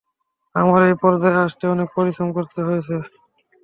আমায় 0.55 0.87
এই 0.87 0.95
পর্যায়ে 1.01 1.41
আসতে 1.45 1.63
অনেক 1.67 1.87
পরিশ্রম 1.95 2.29
করতে 2.37 2.59
হয়েছে। 2.67 2.95